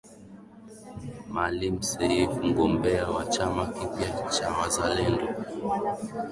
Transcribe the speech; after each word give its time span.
Maalim 1.33 1.81
Seif 1.89 2.31
mgombea 2.43 3.07
wa 3.07 3.25
chama 3.25 3.65
kipya 3.67 4.29
cha 4.29 4.49
Wazalendo 4.51 5.27